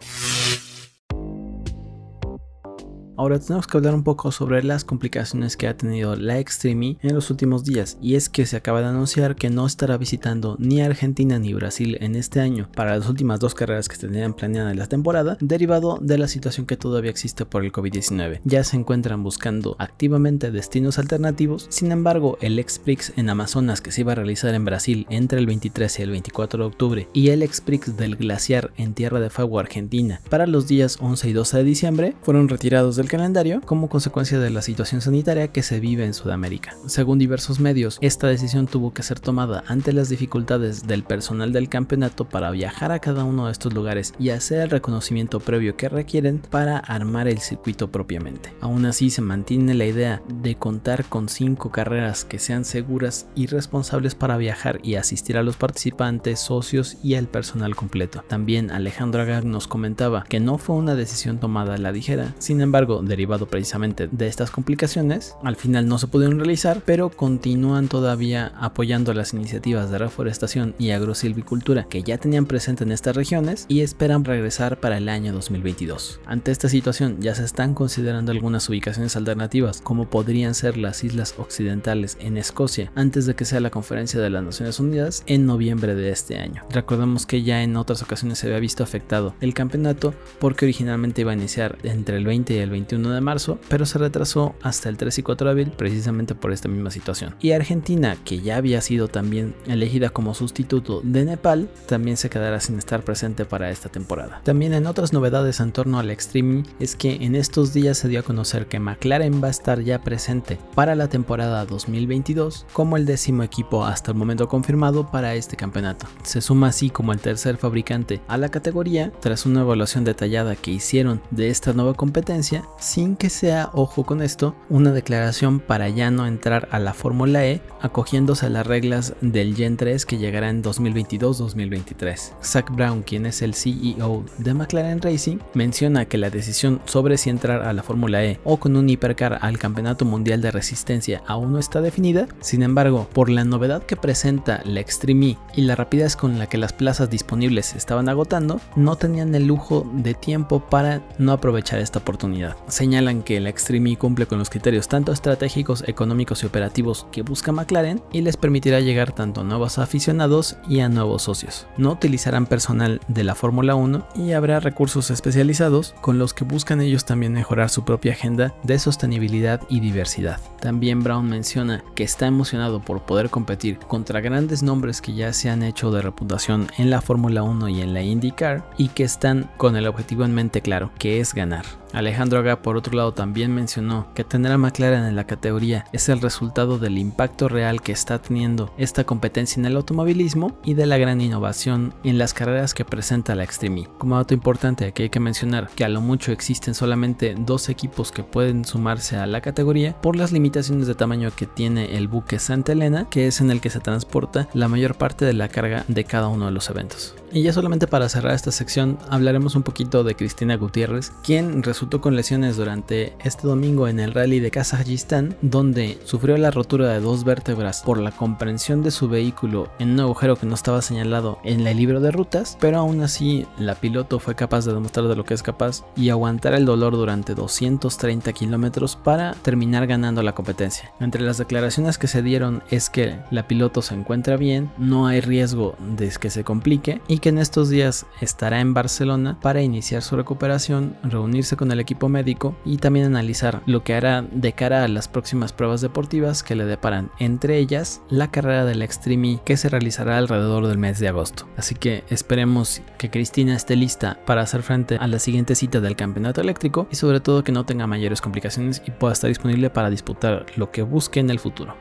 Ahora 3.17 3.39
tenemos 3.39 3.67
que 3.67 3.77
hablar 3.77 3.95
un 3.95 4.05
poco 4.05 4.33
sobre 4.33 4.63
las 4.63 4.85
complicaciones 4.85 5.57
que 5.57 5.69
ha 5.69 5.77
tenido 5.77 6.17
la 6.17 6.39
Extreme 6.39 6.97
en 7.03 7.15
los 7.15 7.31
últimos 7.31 7.63
días 7.63 7.99
y 8.01 8.15
es 8.15 8.29
que 8.29 8.47
se 8.47 8.57
acaba 8.57 8.81
de 8.81 8.87
anunciar 8.87 9.37
que 9.37 9.51
no 9.51 9.67
estará 9.67 9.99
visitando 9.99 10.57
ni 10.59 10.81
Argentina 10.81 11.39
ni 11.39 11.53
Brasil 11.53 11.99
en 12.01 12.15
este 12.17 12.41
año 12.41 12.69
para 12.75 12.97
las 12.97 13.09
últimas 13.09 13.39
dos 13.39 13.55
carreras 13.55 13.89
que 13.89 13.99
tenían 13.99 14.35
planeadas 14.35 14.73
en 14.73 14.79
la 14.79 14.87
temporada 14.87 15.37
derivado 15.41 15.99
de 16.01 16.17
la 16.17 16.27
situación 16.27 16.65
que 16.65 16.79
todavía 16.79 17.11
existe 17.11 17.45
por 17.45 17.65
el 17.65 17.73
COVID-19. 17.73 18.41
Ya 18.45 18.65
se 18.65 18.77
encuentran 18.77 19.23
buscando 19.23 19.77
activamente 19.79 20.51
destinos 20.51 20.99
alternativos, 20.99 21.67
sin 21.69 21.93
embargo 21.93 22.39
el 22.41 22.59
Exprix 22.59 23.13
en 23.17 23.29
Amazonas 23.29 23.83
que 23.83 23.93
se 23.93 24.01
iba 24.01 24.13
a 24.13 24.17
realizar 24.17 24.55
en 24.55 24.65
Brasil 24.65 25.07
entre 25.11 25.39
el 25.39 25.47
23 25.47 25.99
y 25.99 26.03
el 26.03 26.11
24 26.11 26.63
de 26.63 26.67
octubre 26.67 27.09
y 27.13 27.29
el 27.29 27.43
Exprix 27.43 27.97
del 27.97 28.17
Glaciar 28.17 28.73
en 28.77 28.95
Tierra 28.95 29.21
de 29.21 29.29
Fuego 29.29 29.59
Argentina 29.59 30.21
para 30.31 30.47
los 30.47 30.67
días 30.67 30.97
11 31.01 31.29
y 31.29 31.33
12 31.35 31.57
de 31.59 31.65
diciembre 31.65 32.17
fueron 32.23 32.49
retirados 32.49 32.97
del 33.03 33.11
calendario 33.11 33.61
como 33.63 33.89
consecuencia 33.89 34.39
de 34.39 34.51
la 34.51 34.63
situación 34.63 35.01
sanitaria 35.01 35.49
que 35.49 35.65
se 35.65 35.81
vive 35.81 36.05
en 36.05 36.15
Sudamérica. 36.15 36.77
Según 36.87 37.19
diversos 37.19 37.59
medios, 37.59 37.99
esta 38.01 38.29
decisión 38.29 38.69
tuvo 38.69 38.95
que 38.95 39.03
ser 39.03 39.19
tomada 39.19 39.65
ante 39.67 39.93
las 39.93 40.09
dificultades 40.09 40.87
del 40.87 41.03
personal 41.03 41.53
del 41.53 41.69
campeonato 41.69 42.29
para 42.29 42.53
viajar 42.53 42.93
a 42.93 43.01
cada 43.01 43.25
uno 43.25 43.47
de 43.47 43.53
estos 43.53 43.75
lugares 43.75 44.15
y 44.21 44.31
hacer 44.31 44.61
el 44.61 44.71
reconocimiento 44.71 45.41
previo 45.41 45.77
que 45.77 45.89
requieren 45.89 46.39
para 46.39 46.79
armar 46.79 47.27
el 47.27 47.41
circuito 47.41 47.91
propiamente. 47.91 48.55
Aún 48.61 48.87
así 48.87 49.11
se 49.11 49.21
mantiene 49.21 49.75
la 49.75 49.87
idea 49.87 50.23
de 50.29 50.55
contar 50.55 51.05
con 51.07 51.29
cinco 51.29 51.73
carreras 51.73 52.25
que 52.25 52.39
sean 52.39 52.65
seguras 52.65 53.27
y 53.35 53.47
responsables 53.47 54.15
para 54.15 54.37
viajar 54.37 54.79
y 54.85 54.95
asistir 54.95 55.37
a 55.37 55.43
los 55.43 55.57
participantes, 55.57 56.39
socios 56.39 56.99
y 57.03 57.17
al 57.17 57.27
personal 57.27 57.75
completo. 57.75 58.23
También 58.29 58.71
Alejandro 58.71 59.23
Agag 59.23 59.45
nos 59.45 59.67
comentaba 59.67 60.23
que 60.29 60.39
no 60.39 60.57
fue 60.57 60.77
una 60.77 60.95
decisión 60.95 61.39
tomada 61.39 61.75
a 61.75 61.79
la 61.79 61.91
ligera, 61.91 62.33
sin 62.39 62.61
embargo 62.61 62.92
derivado 63.01 63.47
precisamente 63.47 64.09
de 64.11 64.27
estas 64.27 64.51
complicaciones, 64.51 65.37
al 65.43 65.57
final 65.57 65.87
no 65.87 65.99
se 65.99 66.09
pudieron 66.09 66.39
realizar, 66.39 66.83
pero 66.85 67.09
continúan 67.09 67.89
todavía 67.89 68.53
apoyando 68.59 69.15
las 69.15 69.33
iniciativas 69.33 69.91
de 69.91 69.99
reforestación 69.99 70.75
y 70.79 70.91
agrosilvicultura 70.91 71.85
que 71.85 72.03
ya 72.03 72.19
tenían 72.19 72.47
presente 72.47 72.85
en 72.85 72.93
estas 72.93 73.17
regiones 73.17 73.67
y 73.69 73.81
esperan 73.81 74.25
regresar 74.25 74.81
para 74.81 74.99
el 74.99 75.09
año 75.09 75.33
2022. 75.33 76.21
Ante 76.27 76.51
esta 76.51 76.69
situación 76.69 77.19
ya 77.21 77.35
se 77.35 77.45
están 77.45 77.75
considerando 77.75 78.33
algunas 78.33 78.69
ubicaciones 78.69 79.17
alternativas 79.17 79.81
como 79.81 80.11
podrían 80.11 80.55
ser 80.55 80.77
las 80.77 81.05
islas 81.05 81.35
occidentales 81.39 82.17
en 82.21 82.37
Escocia 82.37 82.91
antes 82.95 83.27
de 83.27 83.35
que 83.35 83.45
sea 83.45 83.61
la 83.61 83.71
conferencia 83.71 84.21
de 84.21 84.31
las 84.31 84.43
Naciones 84.43 84.81
Unidas 84.81 85.23
en 85.27 85.47
noviembre 85.47 85.95
de 85.95 86.11
este 86.11 86.39
año. 86.39 86.65
Recordemos 86.71 87.27
que 87.27 87.43
ya 87.43 87.63
en 87.63 87.77
otras 87.77 88.03
ocasiones 88.03 88.39
se 88.39 88.47
había 88.47 88.61
visto 88.61 88.83
afectado 88.83 89.35
el 89.41 89.55
campeonato 89.55 90.15
porque 90.39 90.65
originalmente 90.65 91.23
iba 91.23 91.33
a 91.33 91.37
iniciar 91.37 91.79
entre 91.83 92.17
el 92.17 92.25
20 92.25 92.55
y 92.55 92.59
el 92.59 92.71
21 92.83 93.11
de 93.11 93.21
marzo, 93.21 93.59
pero 93.69 93.87
se 93.87 93.99
retrasó 93.99 94.55
hasta 94.63 94.89
el 94.89 94.97
3 94.97 95.19
y 95.19 95.23
4 95.23 95.47
de 95.47 95.51
abril 95.51 95.73
precisamente 95.77 96.35
por 96.35 96.53
esta 96.53 96.69
misma 96.69 96.91
situación. 96.91 97.35
Y 97.41 97.53
Argentina, 97.53 98.17
que 98.25 98.41
ya 98.41 98.57
había 98.57 98.81
sido 98.81 99.09
también 99.09 99.55
elegida 99.67 100.11
como 100.11 100.35
sustituto 100.35 101.01
de 101.03 101.25
Nepal, 101.25 101.69
también 101.87 102.17
se 102.17 102.31
quedará 102.31 102.61
sin 102.61 102.79
estar 102.79 103.03
presente 103.03 103.45
para 103.45 103.71
esta 103.71 103.89
temporada. 103.89 104.41
También 104.45 104.75
en 104.75 104.87
otras 104.87 105.13
novedades 105.13 105.61
en 105.61 105.73
torno 105.73 105.99
al 105.99 106.11
Extreme 106.11 106.65
es 106.81 106.97
que 106.97 107.25
en 107.25 107.35
estos 107.35 107.73
días 107.73 107.99
se 107.99 108.09
dio 108.09 108.21
a 108.21 108.25
conocer 108.25 108.67
que 108.67 108.81
McLaren 108.81 109.43
va 109.43 109.49
a 109.49 109.51
estar 109.53 109.81
ya 109.81 110.03
presente 110.03 110.59
para 110.75 110.95
la 110.95 111.09
temporada 111.09 111.65
2022 111.65 112.67
como 112.73 112.97
el 112.97 113.07
décimo 113.07 113.43
equipo 113.43 113.85
hasta 113.85 114.11
el 114.11 114.17
momento 114.17 114.49
confirmado 114.49 115.11
para 115.11 115.35
este 115.35 115.57
campeonato. 115.57 116.07
Se 116.23 116.41
suma 116.41 116.69
así 116.69 116.91
como 116.91 117.13
el 117.13 117.21
tercer 117.21 117.57
fabricante 117.57 118.21
a 118.29 118.37
la 118.37 118.49
categoría 118.49 119.13
tras 119.21 119.47
una 119.47 119.61
evaluación 119.61 120.05
detallada 120.05 120.57
que 120.57 120.71
hicieron 120.71 121.21
de 121.31 121.49
esta 121.49 121.73
nueva 121.73 121.95
competencia 121.95 122.65
sin 122.79 123.17
que 123.17 123.31
sea, 123.31 123.71
ojo 123.73 124.05
con 124.05 124.23
esto, 124.23 124.55
una 124.69 124.93
declaración 124.93 125.61
para 125.61 125.89
ya 125.89 126.11
no 126.11 126.27
entrar 126.27 126.69
a 126.71 126.79
la 126.79 126.95
Fórmula 126.95 127.47
E, 127.47 127.63
acogiéndose 127.81 128.47
a 128.47 128.51
las 128.51 128.67
reglas 128.67 129.15
del 129.21 129.55
Gen 129.55 129.77
3 129.77 130.05
que 130.07 130.19
llegará 130.19 130.51
en 130.51 130.63
2022-2023. 130.63 132.33
Zach 132.43 132.71
Brown, 132.71 133.03
quien 133.03 133.27
es 133.27 133.43
el 133.43 133.55
CEO 133.55 134.25
de 134.39 134.55
McLaren 134.55 135.01
Racing, 135.01 135.39
menciona 135.55 136.07
que 136.07 136.19
la 136.19 136.31
decisión 136.31 136.81
sobre 136.85 137.19
si 137.19 137.31
entrar 137.31 137.63
a 137.63 137.73
la 137.73 137.83
Fórmula 137.83 138.25
E 138.25 138.41
o 138.45 138.59
con 138.59 138.77
un 138.77 138.89
hipercar 138.89 139.39
al 139.43 139.59
Campeonato 139.59 140.05
Mundial 140.05 140.41
de 140.41 140.51
Resistencia 140.51 141.23
aún 141.27 141.53
no 141.53 141.59
está 141.59 141.81
definida, 141.81 142.27
sin 142.41 142.63
embargo, 142.63 143.09
por 143.13 143.29
la 143.29 143.45
novedad 143.45 143.83
que 143.85 143.97
presenta 143.97 144.63
la 144.65 144.81
Extreme 144.81 145.31
E 145.31 145.39
y 145.55 145.63
la 145.63 145.75
rapidez 145.75 146.17
con 146.17 146.39
la 146.39 146.49
que 146.49 146.59
las 146.59 146.73
plazas 146.73 147.11
disponibles 147.11 147.67
se 147.67 147.79
estaban 147.79 148.09
agotando, 148.09 148.61
no 148.77 148.97
tenían 148.97 149.35
el 149.35 149.47
lujo 149.47 149.87
de 149.93 150.15
tiempo 150.15 150.61
para 150.61 151.03
no 151.19 151.33
aprovechar 151.33 151.79
esta 151.79 151.99
oportunidad 151.99 152.57
señalan 152.69 153.23
que 153.23 153.41
la 153.41 153.49
Extreme 153.49 153.97
cumple 153.97 154.27
con 154.27 154.39
los 154.39 154.51
criterios 154.51 154.89
tanto 154.89 155.13
estratégicos, 155.13 155.85
económicos 155.87 156.43
y 156.43 156.47
operativos 156.47 157.07
que 157.13 157.23
busca 157.23 157.53
McLaren 157.53 158.03
y 158.13 158.23
les 158.23 158.37
permitirá 158.37 158.81
llegar 158.81 159.13
tanto 159.13 159.41
a 159.41 159.45
nuevos 159.45 159.79
aficionados 159.79 160.57
y 160.69 160.81
a 160.81 160.89
nuevos 160.89 161.23
socios. 161.23 161.67
No 161.77 161.93
utilizarán 161.93 162.47
personal 162.47 163.01
de 163.09 163.25
la 163.25 163.35
Fórmula 163.35 163.75
1 163.75 164.07
y 164.17 164.33
habrá 164.33 164.61
recursos 164.61 165.11
especializados 165.11 165.95
con 166.01 166.19
los 166.19 166.35
que 166.35 166.45
buscan 166.45 166.81
ellos 166.81 167.05
también 167.05 167.33
mejorar 167.33 167.71
su 167.71 167.85
propia 167.85 168.13
agenda 168.13 168.55
de 168.63 168.79
sostenibilidad 168.79 169.61
y 169.69 169.81
diversidad. 169.81 170.41
También 170.61 171.03
Brown 171.03 171.29
menciona 171.29 171.83
que 171.95 172.05
está 172.05 172.27
emocionado 172.27 172.81
por 172.81 173.03
poder 173.03 173.31
competir 173.31 173.79
contra 173.79 174.21
grandes 174.21 174.63
nombres 174.63 175.01
que 175.01 175.15
ya 175.15 175.33
se 175.33 175.51
han 175.51 175.63
hecho 175.63 175.91
de 175.91 176.03
reputación 176.03 176.69
en 176.79 176.91
la 176.91 177.01
Fórmula 177.01 177.43
1 177.43 177.69
y 177.69 177.81
en 177.81 177.95
la 177.95 178.03
IndyCar 178.03 178.65
y 178.79 178.89
que 178.89 179.05
están 179.05 179.51
con 179.57 179.77
el 179.77 179.87
objetivo 179.87 180.25
en 180.25 180.35
mente 180.35 180.61
claro, 180.61 180.91
que 180.99 181.21
es 181.21 181.35
ganar. 181.35 181.82
Alejandro 181.93 182.39
Aga 182.39 182.63
por 182.63 182.77
otro 182.77 182.97
lado 182.97 183.13
también 183.13 183.55
mencionó 183.55 184.07
que 184.15 184.25
tener 184.25 184.53
a 184.53 184.59
McLaren 184.59 185.05
en 185.05 185.17
la 185.17 185.27
categoría 185.27 185.85
es 185.93 186.09
el 186.09 186.21
resultado 186.21 186.79
del 186.79 186.99
impacto 186.99 187.49
real 187.49 187.83
que 187.83 187.93
está 187.93 188.21
teniendo 188.21 188.73
esta 188.79 189.05
competencia 189.05 189.61
en 189.61 189.67
el 189.67 189.77
automovilismo 189.77 190.59
y 190.65 190.75
de 190.75 190.87
la 190.87 190.99
gran 190.99 191.21
innovación 191.21 191.95
en 192.05 192.19
las 192.19 192.35
carreras 192.35 192.75
que 192.75 192.85
presenta 192.85 193.35
la 193.35 193.45
Extreme. 193.45 193.89
Como 193.99 194.17
dato 194.17 194.35
importante 194.35 194.87
aquí 194.87 195.05
hay 195.05 195.11
que 195.11 195.21
mencionar 195.21 195.69
que 195.75 195.85
a 195.85 195.89
lo 195.89 196.01
mucho 196.01 196.33
existen 196.33 196.75
solamente 196.75 197.35
dos 197.39 197.69
equipos 197.69 198.13
que 198.13 198.23
pueden 198.23 198.65
sumarse 198.65 199.17
a 199.17 199.27
la 199.27 199.41
categoría 199.41 200.01
por 200.01 200.17
las 200.17 200.33
limitaciones 200.33 200.87
de 200.87 200.95
tamaño 200.95 201.31
que 201.35 201.47
tiene 201.47 201.97
el 201.97 202.09
buque 202.09 202.39
Santa 202.39 202.73
Elena 202.73 203.07
que 203.11 203.27
es 203.27 203.41
en 203.41 203.51
el 203.51 203.61
que 203.61 203.71
se 203.71 203.81
transporta 203.81 204.49
la 204.55 204.69
mayor 204.69 204.95
parte 204.95 205.25
de 205.25 205.35
la 205.35 205.49
carga 205.49 205.85
de 205.89 206.05
cada 206.05 206.29
uno 206.29 206.47
de 206.47 206.53
los 206.53 206.71
eventos. 206.71 207.15
Y 207.35 207.43
ya 207.43 207.53
solamente 207.55 207.87
para 207.87 208.11
cerrar 208.11 208.35
esta 208.35 208.53
sección 208.53 208.99
hablaremos 209.09 209.57
un 209.57 209.63
poquito 209.63 210.05
de 210.05 210.15
Cristina 210.15 210.57
Gutiérrez, 210.57 211.13
quien 211.25 211.63
resultó 211.63 212.03
con 212.03 212.15
lesiones 212.15 212.59
durante 212.59 213.15
este 213.25 213.47
domingo 213.47 213.89
en 213.89 214.01
el 214.01 214.13
rally 214.13 214.39
de 214.39 214.51
Kazajistán, 214.51 215.35
donde 215.41 215.99
sufrió 216.05 216.37
la 216.37 216.51
rotura 216.51 216.91
de 216.91 217.01
dos 217.01 217.25
vértebras 217.25 217.83
por 217.83 217.99
la 217.99 218.11
comprensión 218.11 218.83
de 218.83 218.91
su 218.91 219.09
vehículo 219.09 219.71
en 219.79 219.93
un 219.93 220.01
agujero 220.01 220.37
que 220.37 220.45
no 220.47 220.55
estaba 220.55 220.83
señalado 220.83 221.39
en 221.43 221.67
el 221.67 221.77
libro 221.79 222.01
de 222.01 222.11
rutas, 222.11 222.59
pero 222.61 222.79
aún 222.79 223.01
así 223.03 223.47
la 223.59 223.77
piloto 223.77 224.19
fue 224.19 224.35
capaz 224.35 224.67
de 224.67 224.75
demostrar 224.75 225.09
de 225.09 225.17
lo 225.17 225.25
que 225.25 225.33
es 225.33 225.43
capaz 225.43 225.85
y 225.97 226.11
aguantar 226.11 226.53
el 226.53 226.67
dolor 226.67 226.93
durante 226.93 227.35
230 227.35 228.31
kilómetros 228.35 228.97
para 228.97 229.33
terminar 229.37 229.87
ganando 229.87 230.23
la 230.23 230.35
competencia. 230.35 230.93
Entre 231.01 231.23
las 231.23 231.39
declaraciones 231.39 231.97
que 231.97 232.09
se 232.09 232.23
dieron 232.23 232.63
es 232.71 232.91
que 232.91 233.17
la 233.31 233.49
piloto 233.49 233.81
se 233.81 233.95
encuentra 233.95 234.37
bien, 234.37 234.71
no 234.77 235.07
hay 235.07 235.23
riesgo 235.23 235.77
de 235.97 236.13
que 236.21 236.29
se 236.29 236.45
complique 236.45 237.01
y 237.09 237.22
que 237.23 237.29
en 237.29 237.39
estos 237.39 237.71
días 237.71 238.05
estará 238.21 238.61
en 238.61 238.75
Barcelona 238.75 239.39
para 239.41 239.63
iniciar 239.63 240.03
su 240.03 240.17
recuperación, 240.17 240.97
reunirse 241.05 241.57
con 241.57 241.71
el 241.71 241.79
equipo 241.79 242.09
médico 242.09 242.57
y 242.65 242.79
también 242.79 243.07
analizar 243.07 243.63
lo 243.65 243.85
que 243.85 243.95
hará 243.95 244.23
de 244.23 244.53
cara 244.53 244.83
a 244.83 244.89
las 244.89 245.07
próximas 245.07 245.53
pruebas 245.53 245.81
deportivas 245.81 246.43
que 246.43 246.57
le 246.57 246.65
deparan, 246.65 247.13
entre 247.21 247.59
ellas 247.59 248.03
la 248.11 248.33
carrera 248.33 248.65
del 248.65 248.83
Extreme 248.83 249.41
que 249.45 249.57
se 249.57 249.69
realizará 249.69 250.19
alrededor 250.19 250.67
del 250.67 250.79
mes 250.79 250.99
de 250.99 251.09
agosto. 251.09 251.47
Así 251.57 251.77
que 251.77 252.03
esperemos 252.11 252.83
que 252.99 253.11
Cristina 253.11 253.55
esté 253.55 253.77
lista 253.77 254.19
para 254.27 254.43
hacer 254.43 254.65
frente 254.65 254.97
a 254.97 255.07
la 255.07 255.21
siguiente 255.21 255.55
cita 255.55 255.81
del 255.81 255.95
campeonato 255.95 256.41
eléctrico 256.41 256.89
y 256.91 256.97
sobre 256.97 257.21
todo 257.21 257.45
que 257.45 257.53
no 257.53 257.65
tenga 257.65 257.87
mayores 257.87 258.21
complicaciones 258.21 258.83
y 258.85 258.91
pueda 258.91 259.13
estar 259.13 259.29
disponible 259.29 259.71
para 259.71 259.91
disputar 259.91 260.47
lo 260.57 260.73
que 260.73 260.83
busque 260.83 261.21
en 261.21 261.31
el 261.31 261.39
futuro. 261.39 261.77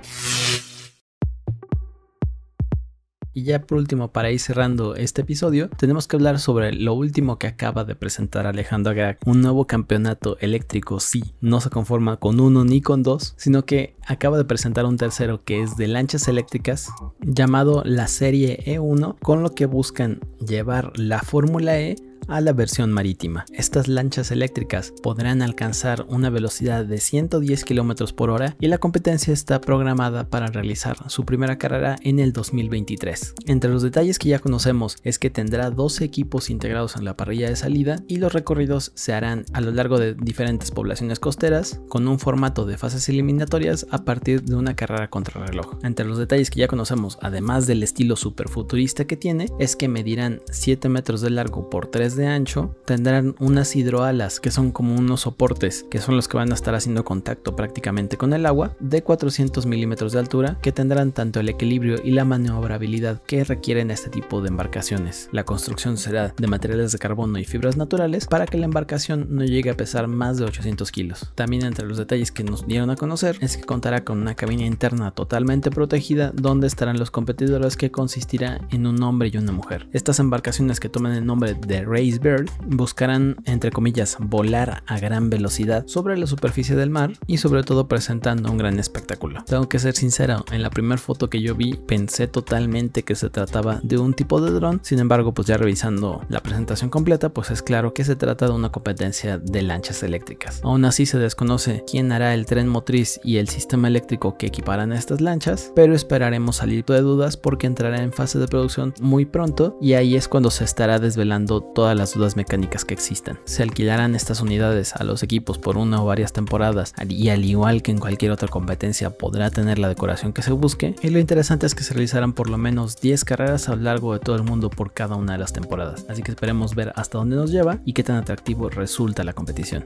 Y 3.34 3.44
ya 3.44 3.62
por 3.62 3.78
último, 3.78 4.12
para 4.12 4.32
ir 4.32 4.40
cerrando 4.40 4.96
este 4.96 5.22
episodio, 5.22 5.70
tenemos 5.70 6.08
que 6.08 6.18
hablar 6.18 6.40
sobre 6.40 6.74
lo 6.74 6.94
último 6.94 7.40
que 7.40 7.48
acaba 7.48 7.86
de 7.86 7.96
presentar 7.96 8.46
Alejandro 8.46 8.92
Agag, 8.92 9.20
un 9.26 9.42
nuevo 9.42 9.66
campeonato 9.66 10.38
eléctrico, 10.40 11.00
sí, 11.00 11.24
no 11.40 11.62
se 11.62 11.70
conforma 11.70 12.18
con 12.18 12.40
uno 12.42 12.66
ni 12.66 12.82
con 12.82 13.04
dos, 13.04 13.34
sino 13.38 13.66
que 13.66 13.96
acaba 14.06 14.38
de 14.38 14.46
presentar 14.46 14.86
un 14.86 14.98
tercero 14.98 15.44
que 15.46 15.62
es 15.62 15.78
de 15.78 15.88
lanchas 15.88 16.28
eléctricas, 16.28 16.90
llamado 17.22 17.84
la 17.86 18.08
serie 18.08 18.60
E1, 18.66 19.18
con 19.20 19.44
lo 19.44 19.52
que 19.52 19.66
buscan 19.66 20.20
llevar 20.46 20.92
la 20.98 21.22
Fórmula 21.22 21.80
E 21.80 21.96
a 22.28 22.42
la 22.42 22.54
versión 22.54 22.92
marítima. 22.92 23.46
Estas 23.54 23.88
lanchas 23.88 24.32
eléctricas 24.32 24.94
podrán 25.02 25.42
alcanzar 25.42 26.06
una 26.08 26.30
velocidad 26.30 26.86
de 26.86 27.00
110 27.00 27.66
km 27.66 28.14
por 28.14 28.30
hora 28.30 28.56
y 28.60 28.68
la 28.68 28.78
competencia 28.78 29.34
está 29.34 29.62
programada 29.62 30.30
para 30.30 30.48
realizar 30.48 30.98
su 31.10 31.26
primera 31.26 31.58
carrera 31.58 31.98
en 32.02 32.20
el 32.20 32.34
2023. 32.34 33.36
Entre 33.46 33.70
los 33.70 33.84
detalles 33.84 34.20
que 34.20 34.30
ya 34.30 34.40
conocemos 34.40 34.98
es 35.04 35.20
que 35.20 35.30
tendrá 35.30 35.70
12 35.72 36.04
equipos 36.04 36.50
integrados 36.50 36.96
en 36.96 37.06
la 37.06 37.18
parrilla 37.18 37.50
de 37.50 37.56
salida 37.56 37.98
y 38.08 38.18
los 38.18 38.34
recorridos 38.34 38.92
se 38.96 39.14
harán 39.14 39.46
a 39.54 39.62
lo 39.62 39.72
largo 39.72 40.00
de 40.00 40.14
diferentes 40.14 40.72
poblaciones 40.72 41.20
costeras 41.20 41.80
con 41.90 42.08
un 42.08 42.20
formato 42.20 42.66
de 42.66 42.78
fases 42.78 43.10
eliminatorias 43.10 43.88
a 43.92 44.04
partir 44.06 44.44
de 44.44 44.56
una 44.56 44.76
carrera 44.76 45.10
contra 45.10 45.46
reloj. 45.46 45.78
Entre 45.84 46.06
los 46.06 46.18
detalles 46.18 46.50
que 46.50 46.60
ya 46.60 46.68
conocemos, 46.68 47.18
además 47.22 47.68
del 47.68 47.84
estilo 47.84 48.16
superfuturista 48.16 49.06
que 49.06 49.18
tiene, 49.18 49.48
es 49.60 49.76
que 49.76 49.88
medirán 49.88 50.42
7 50.52 50.90
metros 50.90 51.22
de 51.22 51.30
largo 51.30 51.70
por 51.70 51.88
3 51.88 52.11
de 52.16 52.28
ancho, 52.28 52.76
tendrán 52.86 53.36
unas 53.40 53.76
hidroalas 53.76 54.40
que 54.40 54.52
son 54.52 54.72
como 54.72 54.96
unos 54.96 55.22
soportes 55.22 55.86
que 55.90 56.00
son 56.00 56.16
los 56.16 56.28
que 56.28 56.38
van 56.38 56.52
a 56.52 56.56
estar 56.56 56.76
haciendo 56.76 57.04
contacto 57.04 57.56
prácticamente 57.56 58.18
con 58.18 58.34
el 58.34 58.46
agua 58.46 58.76
de 58.80 59.04
400 59.04 59.66
milímetros 59.66 60.14
de 60.14 60.20
altura 60.20 60.58
que 60.62 60.72
tendrán 60.72 61.12
tanto 61.12 61.40
el 61.40 61.50
equilibrio 61.50 61.98
y 62.04 62.12
la 62.12 62.26
maniobrabilidad 62.26 63.22
que 63.24 63.44
requieren 63.44 63.92
este 63.92 64.10
tipo 64.10 64.42
de 64.42 64.50
embarcaciones. 64.50 65.30
La 65.32 65.44
construcción 65.44 65.98
será 65.98 66.34
de 66.38 66.48
materiales 66.48 66.92
de 66.92 67.00
carbono 67.00 67.40
y 67.40 67.46
fibras 67.46 67.78
naturales 67.78 68.26
para 68.28 68.46
que 68.46 68.58
la 68.58 68.66
embarcación 68.66 69.28
no 69.30 69.44
llegue 69.44 69.70
a 69.70 69.78
pesar 69.78 70.08
más 70.08 70.38
de 70.38 70.46
800 70.46 70.92
kilos. 70.92 71.32
También 71.36 71.66
entre 71.66 71.86
los 71.86 71.98
detalles 71.98 72.32
que 72.32 72.44
nos 72.44 72.68
dieron 72.68 72.90
a 72.90 72.96
conocer 72.96 73.38
es 73.42 73.58
que 73.58 73.64
contará 73.64 74.04
con 74.04 74.22
una 74.22 74.36
cabina 74.36 74.66
interna 74.66 75.12
totalmente 75.12 75.72
protegida 75.72 76.32
donde 76.34 76.68
estarán 76.68 77.00
los 77.00 77.12
competidores 77.12 77.78
que 77.78 77.92
consistirá 77.92 78.62
en 78.72 78.88
un 78.88 79.02
hombre 79.04 79.30
y 79.32 79.38
una 79.38 79.52
mujer. 79.52 79.88
Estas 79.94 80.20
embarcaciones 80.20 80.80
que 80.80 80.90
toman 80.90 81.14
el 81.14 81.26
nombre 81.26 81.54
de 81.54 81.86
Bird 82.10 82.50
buscarán, 82.66 83.38
entre 83.46 83.72
comillas, 83.72 84.18
volar 84.20 84.84
a 84.88 85.00
gran 85.00 85.30
velocidad 85.30 85.86
sobre 85.88 86.18
la 86.18 86.28
superficie 86.28 86.76
del 86.76 86.90
mar 86.90 87.14
y 87.28 87.38
sobre 87.38 87.64
todo 87.64 87.88
presentando 87.88 88.52
un 88.52 88.58
gran 88.58 88.80
espectáculo. 88.80 89.44
Tengo 89.46 89.70
que 89.70 89.80
ser 89.80 89.96
sincero, 89.96 90.44
en 90.52 90.64
la 90.64 90.70
primera 90.70 91.00
foto 91.00 91.30
que 91.30 91.42
yo 91.42 91.56
vi 91.56 91.74
pensé 91.74 92.28
totalmente 92.28 93.04
que 93.04 93.16
se 93.16 93.30
trataba 93.30 93.80
de 93.84 93.98
un 93.98 94.14
tipo 94.14 94.42
de 94.42 94.52
dron, 94.52 94.80
sin 94.84 95.00
embargo 95.00 95.34
pues 95.34 95.48
ya 95.48 95.58
revisando 95.58 96.26
la 96.30 96.42
presentación 96.42 96.90
completa 96.90 97.30
pues 97.30 97.52
es 97.52 97.62
claro 97.62 97.94
que 97.94 98.04
se 98.04 98.16
trata 98.16 98.48
de 98.48 98.54
una 98.54 98.72
competencia 98.72 99.38
de 99.38 99.62
lanchas 99.62 100.04
eléctricas. 100.04 100.62
Aún 100.64 100.86
así 100.86 101.06
se 101.06 101.20
desconoce 101.20 101.84
quién 101.90 102.12
hará 102.12 102.34
el 102.34 102.46
tren 102.46 102.68
motriz 102.68 103.20
y 103.24 103.38
el 103.38 103.48
sistema 103.48 103.88
eléctrico 103.88 104.38
que 104.38 104.48
equiparán 104.48 104.92
estas 104.92 105.22
lanchas, 105.22 105.72
pero 105.76 105.94
esperaremos 105.94 106.58
salir 106.58 106.84
de 106.86 107.02
dudas 107.02 107.38
porque 107.38 107.68
entrará 107.68 108.02
en 108.02 108.12
fase 108.12 108.40
de 108.40 108.48
producción 108.48 108.94
muy 109.00 109.26
pronto 109.26 109.78
y 109.82 109.94
ahí 109.94 110.16
es 110.16 110.28
cuando 110.28 110.50
se 110.50 110.64
estará 110.64 111.00
desvelando 111.00 111.62
toda 111.62 111.91
las 111.96 112.14
dudas 112.14 112.36
mecánicas 112.36 112.86
que 112.86 112.94
existan. 112.94 113.40
Se 113.46 113.64
alquilarán 113.64 114.16
estas 114.16 114.42
unidades 114.42 114.96
a 114.96 115.04
los 115.04 115.24
equipos 115.24 115.58
por 115.58 115.78
una 115.78 116.02
o 116.02 116.06
varias 116.06 116.34
temporadas 116.34 116.94
y 117.08 117.30
al 117.30 117.46
igual 117.46 117.82
que 117.82 117.92
en 117.92 118.00
cualquier 118.00 118.32
otra 118.32 118.48
competencia 118.48 119.18
podrá 119.18 119.50
tener 119.50 119.80
la 119.80 119.90
decoración 119.90 120.34
que 120.34 120.42
se 120.42 120.52
busque. 120.52 120.96
Y 121.02 121.10
lo 121.10 121.20
interesante 121.20 121.66
es 121.66 121.76
que 121.76 121.84
se 121.84 121.94
realizarán 121.94 122.34
por 122.34 122.50
lo 122.50 122.58
menos 122.58 123.00
10 123.02 123.26
carreras 123.26 123.70
a 123.70 123.76
lo 123.76 123.84
largo 123.84 124.14
de 124.14 124.20
todo 124.20 124.36
el 124.36 124.44
mundo 124.44 124.70
por 124.70 124.94
cada 124.94 125.16
una 125.16 125.34
de 125.34 125.40
las 125.40 125.54
temporadas. 125.54 126.06
Así 126.10 126.24
que 126.24 126.32
esperemos 126.32 126.76
ver 126.76 126.94
hasta 126.96 127.18
dónde 127.18 127.36
nos 127.36 127.52
lleva 127.52 127.80
y 127.86 127.94
qué 127.94 128.04
tan 128.04 128.18
atractivo 128.18 128.70
resulta 128.70 129.24
la 129.24 129.34
competición. 129.34 129.86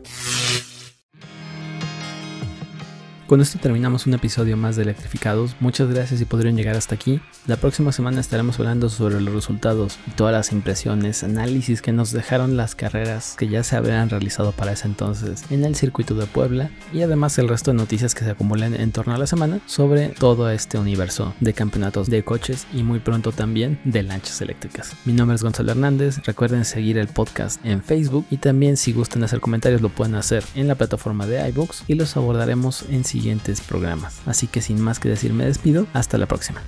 Con 3.27 3.41
esto 3.41 3.57
terminamos 3.57 4.05
un 4.05 4.13
episodio 4.13 4.55
más 4.55 4.75
de 4.75 4.83
Electrificados. 4.83 5.55
Muchas 5.59 5.89
gracias 5.89 6.21
y 6.21 6.25
podrían 6.25 6.55
llegar 6.55 6.75
hasta 6.75 6.93
aquí. 6.93 7.19
La 7.47 7.57
próxima 7.57 7.91
semana 7.91 8.21
estaremos 8.21 8.59
hablando 8.59 8.87
sobre 8.87 9.19
los 9.19 9.33
resultados 9.33 9.97
y 10.05 10.11
todas 10.11 10.31
las 10.31 10.51
impresiones, 10.51 11.23
análisis 11.23 11.81
que 11.81 11.91
nos 11.91 12.11
dejaron 12.11 12.55
las 12.55 12.75
carreras 12.75 13.33
que 13.35 13.47
ya 13.47 13.63
se 13.63 13.77
habrían 13.77 14.11
realizado 14.11 14.51
para 14.51 14.73
ese 14.73 14.85
entonces 14.85 15.43
en 15.49 15.65
el 15.65 15.75
circuito 15.75 16.13
de 16.13 16.27
Puebla 16.27 16.69
y 16.93 17.01
además 17.01 17.39
el 17.39 17.49
resto 17.49 17.71
de 17.71 17.77
noticias 17.77 18.13
que 18.13 18.23
se 18.23 18.29
acumulan 18.29 18.75
en 18.75 18.91
torno 18.91 19.15
a 19.15 19.17
la 19.17 19.25
semana 19.25 19.59
sobre 19.65 20.09
todo 20.09 20.51
este 20.51 20.77
universo 20.77 21.33
de 21.39 21.53
campeonatos 21.53 22.11
de 22.11 22.23
coches 22.23 22.67
y 22.75 22.83
muy 22.83 22.99
pronto 22.99 23.31
también 23.31 23.79
de 23.85 24.03
lanchas 24.03 24.39
eléctricas. 24.41 24.93
Mi 25.03 25.13
nombre 25.13 25.33
es 25.33 25.41
Gonzalo 25.41 25.71
Hernández. 25.71 26.19
Recuerden 26.25 26.63
seguir 26.63 26.99
el 26.99 27.07
podcast 27.07 27.59
en 27.65 27.81
Facebook 27.81 28.27
y 28.29 28.37
también 28.37 28.77
si 28.77 28.93
gustan 28.93 29.23
hacer 29.23 29.39
comentarios 29.39 29.81
lo 29.81 29.89
pueden 29.89 30.13
hacer 30.13 30.43
en 30.53 30.67
la 30.67 30.75
plataforma 30.75 31.25
de 31.25 31.49
iBooks 31.49 31.85
y 31.87 31.95
los 31.95 32.15
abordaremos 32.17 32.85
en 32.89 33.03
siguientes 33.15 33.61
programas. 33.61 34.19
Así 34.25 34.45
que 34.45 34.61
sin 34.61 34.81
más 34.81 34.99
que 34.99 35.07
decir 35.07 35.31
me 35.31 35.45
despido, 35.45 35.87
hasta 35.93 36.17
la 36.17 36.25
próxima. 36.25 36.61